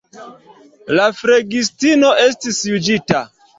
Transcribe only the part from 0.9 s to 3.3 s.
La flegistino estis juĝita.